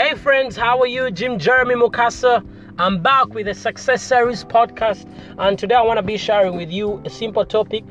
[0.00, 1.10] Hey friends, how are you?
[1.10, 2.42] Jim Jeremy Mukasa.
[2.78, 6.70] I'm back with a Success Series podcast, and today I want to be sharing with
[6.70, 7.84] you a simple topic.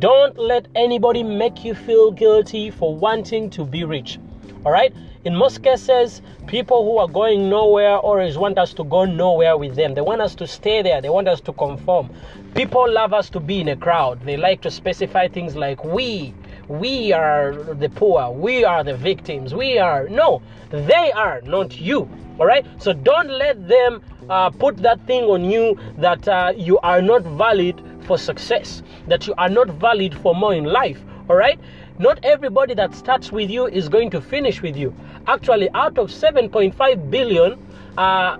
[0.00, 4.18] Don't let anybody make you feel guilty for wanting to be rich.
[4.66, 4.92] All right?
[5.24, 9.76] In most cases, people who are going nowhere always want us to go nowhere with
[9.76, 9.94] them.
[9.94, 12.10] They want us to stay there, they want us to conform.
[12.56, 14.20] People love us to be in a crowd.
[14.24, 16.34] They like to specify things like we,
[16.72, 20.08] we are the poor, we are the victims, we are.
[20.08, 20.40] No,
[20.70, 22.08] they are, not you.
[22.38, 22.64] All right?
[22.78, 27.22] So don't let them uh, put that thing on you that uh, you are not
[27.22, 30.98] valid for success, that you are not valid for more in life.
[31.28, 31.60] All right?
[31.98, 34.94] Not everybody that starts with you is going to finish with you.
[35.26, 37.58] Actually, out of 7.5 billion,
[37.98, 38.38] uh,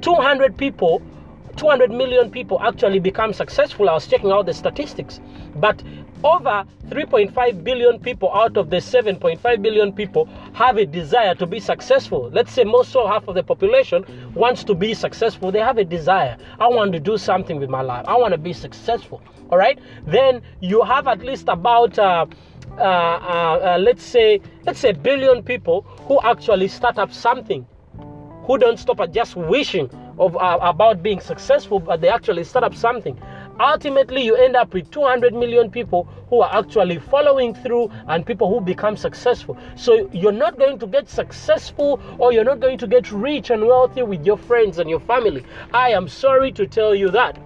[0.00, 1.02] 200 people
[1.58, 3.90] 200 million people actually become successful.
[3.90, 5.20] I was checking out the statistics.
[5.56, 5.82] But
[6.22, 11.58] over 3.5 billion people out of the 7.5 billion people have a desire to be
[11.58, 12.30] successful.
[12.32, 15.50] Let's say most so half of the population wants to be successful.
[15.50, 16.36] They have a desire.
[16.60, 18.04] I want to do something with my life.
[18.06, 19.20] I want to be successful.
[19.50, 19.78] All right.
[20.06, 22.26] Then you have at least about uh,
[22.76, 27.66] uh, uh, uh, let's say let's say billion people who actually start up something,
[28.44, 32.64] who don't stop at just wishing of uh, about being successful, but they actually start
[32.64, 33.18] up something.
[33.60, 38.48] Ultimately, you end up with 200 million people who are actually following through and people
[38.48, 39.56] who become successful.
[39.74, 43.66] So you're not going to get successful or you're not going to get rich and
[43.66, 45.44] wealthy with your friends and your family.
[45.72, 47.36] I am sorry to tell you that.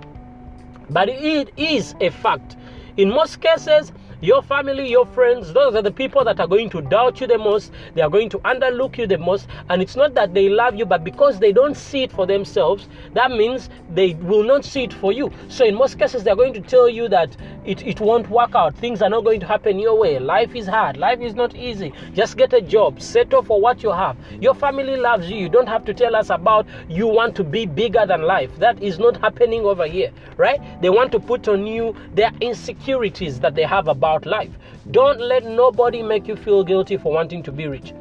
[0.90, 2.56] But it is a fact.
[2.98, 3.90] In most cases,
[4.22, 7.38] your family, your friends, those are the people that are going to doubt you the
[7.38, 7.72] most.
[7.94, 9.48] They are going to underlook you the most.
[9.68, 12.88] And it's not that they love you, but because they don't see it for themselves,
[13.14, 15.32] that means they will not see it for you.
[15.48, 18.76] So in most cases, they're going to tell you that it, it won't work out.
[18.76, 20.20] Things are not going to happen your way.
[20.20, 20.98] Life is hard.
[20.98, 21.92] Life is not easy.
[22.14, 23.02] Just get a job.
[23.02, 24.16] Settle for what you have.
[24.40, 25.36] Your family loves you.
[25.36, 28.56] You don't have to tell us about you want to be bigger than life.
[28.61, 30.61] That is not happening over here, right?
[30.80, 34.50] They want to put on you their insecurities that they have about life.
[34.90, 37.92] Don't let nobody make you feel guilty for wanting to be rich.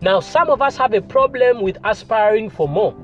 [0.00, 2.94] Now, some of us have a problem with aspiring for more.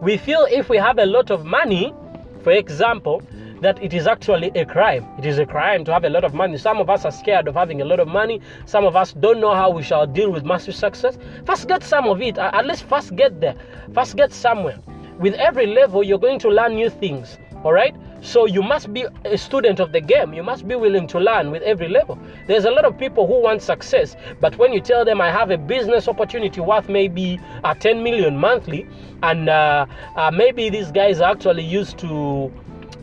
[0.00, 1.94] We feel if we have a lot of money,
[2.42, 3.22] for example,
[3.60, 5.06] that it is actually a crime.
[5.18, 6.58] It is a crime to have a lot of money.
[6.58, 8.40] Some of us are scared of having a lot of money.
[8.66, 11.16] Some of us don't know how we shall deal with massive success.
[11.46, 12.36] First, get some of it.
[12.36, 13.54] At least, first get there.
[13.94, 14.78] First, get somewhere.
[15.18, 17.38] With every level, you're going to learn new things.
[17.62, 17.96] All right?
[18.24, 20.32] So you must be a student of the game.
[20.32, 22.18] You must be willing to learn with every level.
[22.46, 25.50] There's a lot of people who want success, but when you tell them I have
[25.50, 28.88] a business opportunity worth maybe a 10 million monthly,
[29.22, 29.84] and uh,
[30.16, 32.50] uh, maybe these guys are actually used to,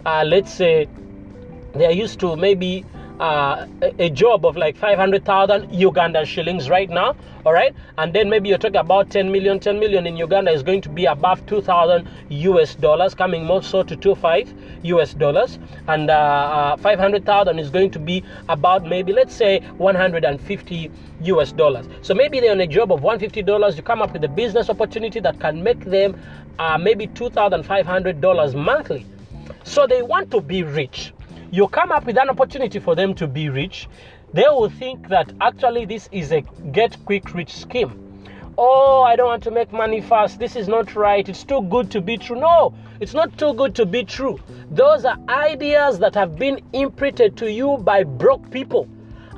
[0.08, 0.90] uh, let's say,
[1.74, 2.84] they're used to maybe
[3.22, 3.68] uh,
[4.00, 7.16] a, job of like 500,000 Ugandan shillings right now,
[7.46, 7.74] all right?
[8.00, 9.60] And then maybe you're talking about 10 million.
[9.60, 13.84] 10 million in Uganda is going to be above 2,000 US dollars, coming more so
[13.84, 14.52] to 25
[14.84, 15.60] US dollars.
[15.88, 21.86] And uh, uh, 500,000 is going to be about maybe, let's say, 150 US dollars.
[22.02, 23.78] So maybe they're on a job of 150 dollars.
[23.78, 26.20] You come up with a business opportunity that can make them
[26.58, 29.06] uh, maybe $2,500 monthly.
[29.64, 31.14] So they want to be rich
[31.52, 33.90] you come up with an opportunity for them to be rich,
[34.34, 36.42] they will think that actually this is a
[36.72, 38.24] get quick rich scheme.
[38.58, 40.40] Oh, I don't want to make money fast.
[40.40, 41.28] This is not right.
[41.28, 42.40] It's too good to be true.
[42.40, 44.40] No, it's not too good to be true.
[44.70, 48.88] Those are ideas that have been imprinted to you by broke people.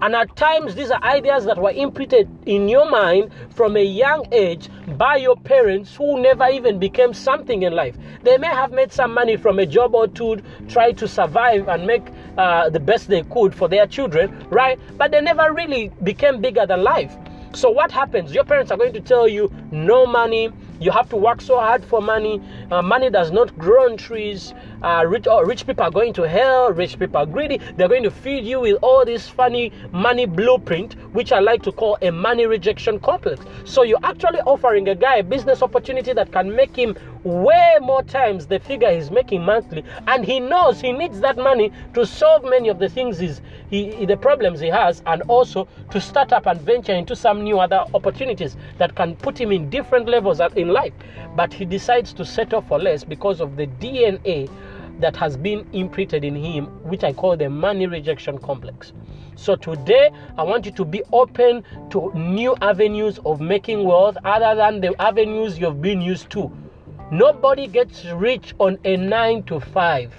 [0.04, 4.28] And at times, these are ideas that were imprinted in your mind from a young
[4.34, 7.96] age by your parents who never even became something in life.
[8.22, 11.88] They may have made some money from a job or two, try to survive and
[11.88, 12.04] make
[12.38, 14.78] uh, the best they could for their children, right?
[14.98, 17.16] But they never really became bigger than life.
[17.54, 18.34] So, what happens?
[18.34, 20.50] Your parents are going to tell you no money,
[20.80, 22.42] you have to work so hard for money.
[22.70, 24.54] Uh, money does not grow on trees.
[24.84, 26.70] Uh, rich, oh, rich people are going to hell.
[26.74, 27.58] Rich people are greedy.
[27.78, 31.72] They're going to feed you with all this funny money blueprint, which I like to
[31.72, 33.46] call a money rejection complex.
[33.64, 38.04] So you're actually offering a guy a business opportunity that can make him way more
[38.04, 42.44] times the figure he's making monthly, and he knows he needs that money to solve
[42.44, 46.46] many of the things he's, he, the problems he has, and also to start up
[46.46, 50.68] and venture into some new other opportunities that can put him in different levels in
[50.68, 50.94] life.
[51.38, 54.50] But he decides to settle for less because of the DNA
[55.00, 58.94] that has been imprinted in him, which I call the money rejection complex.
[59.36, 64.56] So today, I want you to be open to new avenues of making wealth other
[64.56, 66.52] than the avenues you've been used to.
[67.12, 70.14] Nobody gets rich on a 9 to 5.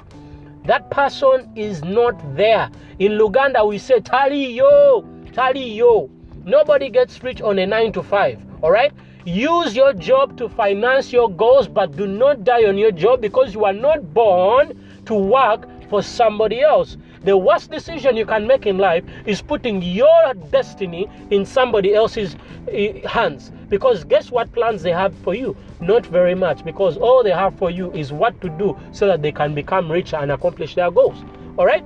[0.65, 2.70] That person is not there.
[2.99, 6.11] In Luganda, we say, Tali yo, Tali yo.
[6.44, 8.47] Nobody gets rich on a 9 to 5.
[8.62, 8.93] All right?
[9.25, 13.55] Use your job to finance your goals, but do not die on your job because
[13.55, 16.99] you are not born to work for somebody else.
[17.23, 22.37] The worst decision you can make in life is putting your destiny in somebody else's
[22.71, 23.50] eh, hands.
[23.71, 25.56] Because guess what plans they have for you?
[25.81, 29.23] Not very much, because all they have for you is what to do so that
[29.23, 31.17] they can become rich and accomplish their goals.
[31.56, 31.85] All right?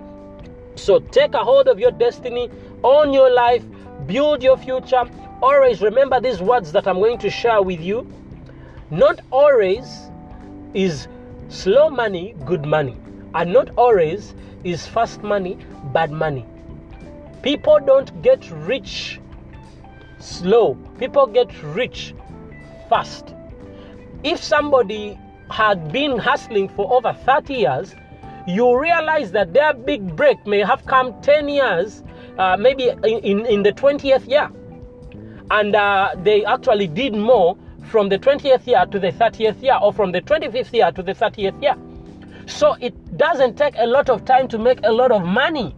[0.74, 2.50] So take a hold of your destiny,
[2.82, 3.62] own your life,
[4.06, 5.04] build your future.
[5.40, 8.10] Always remember these words that I'm going to share with you.
[8.90, 10.10] Not always
[10.74, 11.06] is
[11.48, 12.96] slow money good money,
[13.34, 15.56] and not always is fast money
[15.92, 16.44] bad money.
[17.42, 19.20] People don't get rich
[20.18, 22.14] slow, people get rich
[22.88, 23.34] fast.
[24.24, 25.18] If somebody
[25.50, 27.94] had been hustling for over 30 years,
[28.48, 32.02] you realize that their big break may have come 10 years,
[32.38, 34.50] uh, maybe in, in, in, the 20th year.
[35.50, 37.56] And uh, they actually did more
[37.90, 41.14] from the 20th year to the 30th year, or from the 25th year to the
[41.14, 41.76] 30th year.
[42.46, 45.74] So it doesn't take a lot of time to make a lot of money.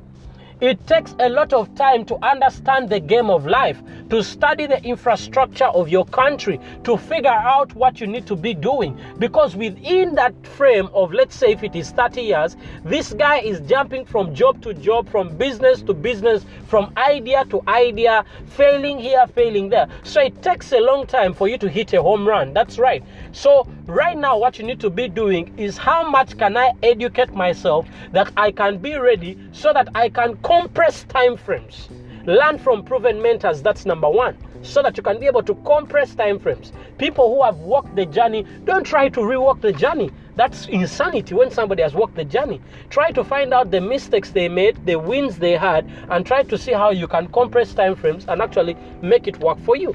[0.61, 4.83] It takes a lot of time to understand the game of life, to study the
[4.85, 9.01] infrastructure of your country, to figure out what you need to be doing.
[9.19, 13.61] Because within that frame of, let's say, if it is 30 years, this guy is
[13.61, 19.27] jumping from job to job, from business to business, from idea to idea, failing here,
[19.29, 19.89] failing there.
[20.03, 22.53] So it takes a long time for you to hit a home run.
[22.53, 23.03] That's right.
[23.33, 27.33] So, right now, what you need to be doing is how much can I educate
[27.35, 31.89] myself that I can be ready so that I can compress time frames.
[32.27, 36.13] Learn from proven mentors, that's number one, so that you can be able to compress
[36.17, 36.73] time frames.
[36.99, 40.11] People who have walked the journey, don't try to rewalk the journey.
[40.35, 42.61] That's insanity when somebody has walked the journey.
[42.89, 46.59] Try to find out the mistakes they made, the wins they had, and try to
[46.59, 49.95] see how you can compress time frames and actually make it work for you.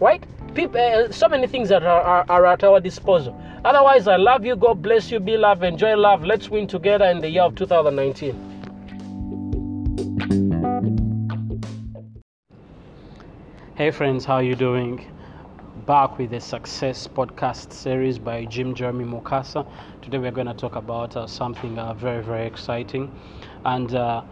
[0.00, 0.22] Right?
[0.54, 3.34] People, uh, so many things that are, are, are at our disposal.
[3.64, 4.54] Otherwise, I love you.
[4.54, 5.18] God bless you.
[5.18, 5.62] Be love.
[5.62, 6.24] Enjoy love.
[6.24, 8.57] Let's win together in the year of 2019.
[13.74, 15.04] Hey friends, how are you doing?
[15.86, 19.66] Back with the Success Podcast series by Jim Jeremy Mukasa.
[20.02, 23.10] Today we're going to talk about uh, something uh, very very exciting,
[23.64, 24.22] and uh,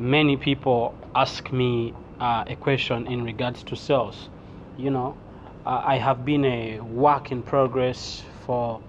[0.00, 4.28] many people ask me uh, a question in regards to sales.
[4.76, 5.16] You know,
[5.64, 8.82] I have been a work in progress for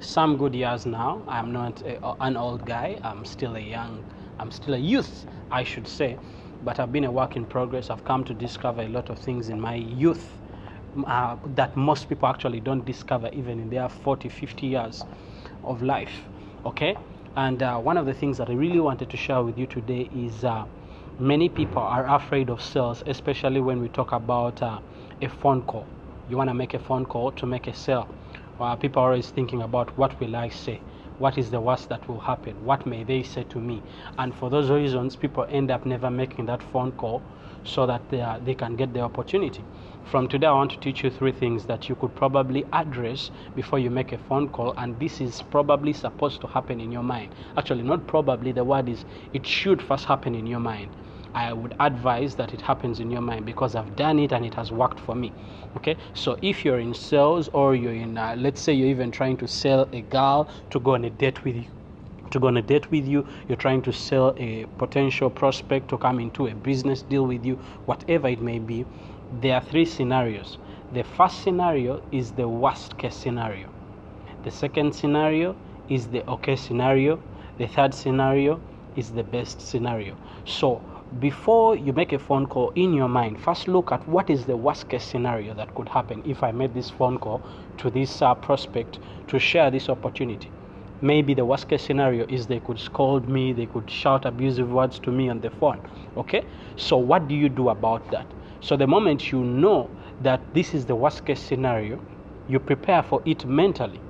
[0.00, 1.22] some good years now.
[1.28, 2.98] I'm not a, an old guy.
[3.04, 4.02] I'm still a young.
[4.38, 6.18] I'm still a youth, I should say
[6.64, 7.90] but I've been a work in progress.
[7.90, 10.26] I've come to discover a lot of things in my youth
[11.06, 15.04] uh, that most people actually don't discover even in their 40, 50 years
[15.62, 16.22] of life.
[16.64, 16.96] Okay?
[17.36, 20.08] And uh, one of the things that I really wanted to share with you today
[20.16, 20.64] is uh,
[21.18, 24.78] many people are afraid of sales, especially when we talk about uh,
[25.20, 25.86] a phone call.
[26.30, 28.08] You want to make a phone call to make a sale.
[28.58, 30.80] Uh, people are always thinking about what will I say
[31.18, 32.64] what is the worst that will happen?
[32.64, 33.82] What may they say to me?
[34.18, 37.22] And for those reasons, people end up never making that phone call
[37.62, 39.64] so that they, are, they can get the opportunity.
[40.04, 43.78] From today, I want to teach you three things that you could probably address before
[43.78, 47.34] you make a phone call, and this is probably supposed to happen in your mind.
[47.56, 50.90] Actually, not probably, the word is it should first happen in your mind.
[51.34, 54.54] I would advise that it happens in your mind because I've done it and it
[54.54, 55.32] has worked for me.
[55.76, 59.36] Okay, so if you're in sales or you're in, uh, let's say you're even trying
[59.38, 61.66] to sell a girl to go on a date with you,
[62.30, 65.98] to go on a date with you, you're trying to sell a potential prospect to
[65.98, 67.56] come into a business deal with you,
[67.86, 68.86] whatever it may be,
[69.40, 70.58] there are three scenarios.
[70.92, 73.68] The first scenario is the worst case scenario.
[74.44, 75.56] The second scenario
[75.88, 77.20] is the okay scenario.
[77.58, 78.60] The third scenario
[78.94, 80.16] is the best scenario.
[80.44, 80.80] So
[81.20, 84.56] before you make a phone call in your mind, first look at what is the
[84.56, 87.40] worst case scenario that could happen if I made this phone call
[87.78, 90.50] to this uh, prospect to share this opportunity.
[91.02, 94.98] Maybe the worst case scenario is they could scold me, they could shout abusive words
[95.00, 95.80] to me on the phone.
[96.16, 96.44] Okay?
[96.76, 98.26] So, what do you do about that?
[98.60, 99.90] So, the moment you know
[100.22, 102.00] that this is the worst case scenario,
[102.48, 104.00] you prepare for it mentally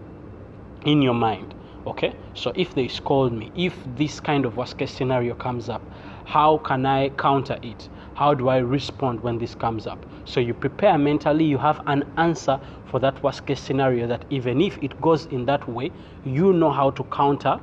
[0.84, 1.53] in your mind.
[1.86, 2.14] Okay?
[2.34, 5.82] So, if they scold me, if this kind of worst case scenario comes up,
[6.24, 7.88] how can I counter it?
[8.14, 10.04] How do I respond when this comes up?
[10.24, 14.60] So you prepare mentally, you have an answer for that worst case scenario that even
[14.60, 15.90] if it goes in that way,
[16.24, 17.60] you know how to counter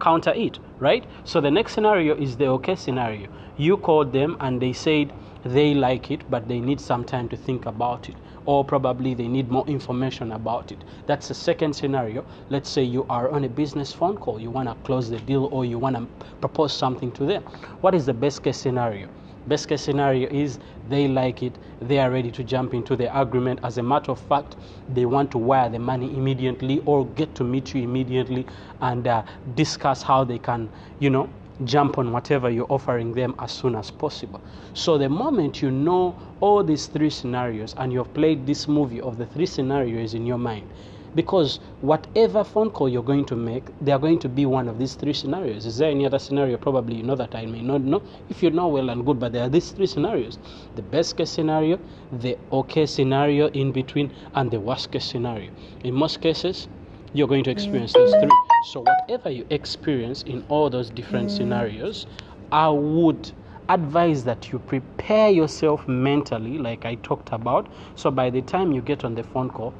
[0.00, 1.04] counter it, right?
[1.24, 3.28] So the next scenario is the okay scenario.
[3.56, 5.12] You called them and they said
[5.52, 9.28] they like it, but they need some time to think about it, or probably they
[9.28, 10.78] need more information about it.
[11.06, 12.24] That's the second scenario.
[12.50, 15.46] Let's say you are on a business phone call, you want to close the deal,
[15.46, 16.06] or you want to
[16.40, 17.42] propose something to them.
[17.80, 19.08] What is the best case scenario?
[19.46, 20.58] Best case scenario is
[20.90, 23.60] they like it, they are ready to jump into the agreement.
[23.62, 24.56] As a matter of fact,
[24.90, 28.46] they want to wire the money immediately or get to meet you immediately
[28.82, 29.22] and uh,
[29.54, 31.30] discuss how they can, you know,
[31.64, 34.40] jump on whatever you're offering them as soon as possible.
[34.74, 39.18] So, the moment you know all these three scenarios and you've played this movie of
[39.18, 40.68] the three scenarios in your mind,
[41.14, 44.78] because whatever phone call you're going to make, they are going to be one of
[44.78, 45.66] these three scenarios.
[45.66, 46.56] Is there any other scenario?
[46.56, 48.02] Probably you know that I may not know.
[48.28, 50.38] If you know, well and good, but there are these three scenarios
[50.76, 51.78] the best case scenario,
[52.12, 55.50] the okay scenario in between, and the worst case scenario.
[55.82, 56.68] In most cases,
[57.14, 58.20] you're going to experience those mm.
[58.20, 58.47] three.
[58.64, 61.36] So, whatever you experience in all those different mm.
[61.36, 62.06] scenarios,
[62.50, 63.30] I would
[63.68, 67.68] advise that you prepare yourself mentally, like I talked about.
[67.94, 69.74] So, by the time you get on the phone call,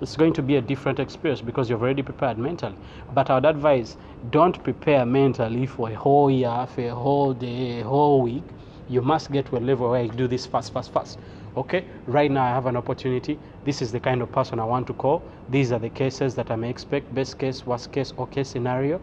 [0.00, 2.76] it's going to be a different experience because you've already prepared mentally.
[3.12, 3.96] But I would advise
[4.30, 8.44] don't prepare mentally for a whole year, for a whole day, a whole week.
[8.88, 11.18] You must get to a level where you do this fast, fast, fast.
[11.56, 13.38] Okay, right now I have an opportunity.
[13.64, 15.22] This is the kind of person I want to call.
[15.48, 19.00] These are the cases that I may expect best case, worst case, okay scenario.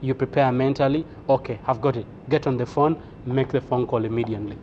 [0.00, 1.04] You prepare mentally.
[1.28, 2.06] Okay, I've got it.
[2.28, 4.56] Get on the phone, make the phone call immediately.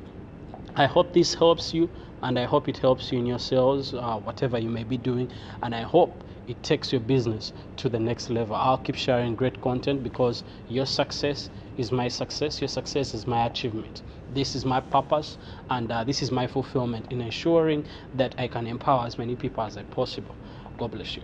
[0.76, 1.90] I hope this helps you,
[2.22, 5.30] and I hope it helps you in your sales, uh, whatever you may be doing,
[5.64, 8.56] and I hope it takes your business to the next level.
[8.56, 13.46] I'll keep sharing great content because your success is my success, your success is my
[13.46, 14.02] achievement.
[14.34, 15.38] This is my purpose,
[15.70, 19.64] and uh, this is my fulfillment in ensuring that I can empower as many people
[19.64, 20.36] as I possible.
[20.78, 21.24] God bless you.